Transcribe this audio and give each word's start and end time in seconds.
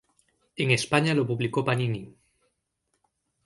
En 0.55 0.71
España 0.71 1.13
lo 1.13 1.27
publicó 1.27 1.63
Panini. 1.63 2.11